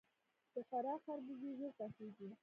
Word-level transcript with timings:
د 0.53 0.55
فراه 0.69 0.97
خربوزې 1.05 1.49
ژر 1.59 1.71
پخیږي. 1.79 2.29